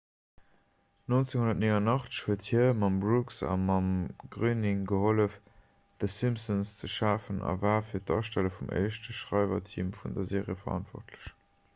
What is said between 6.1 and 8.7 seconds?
simpsons ze schafen a war fir d'astelle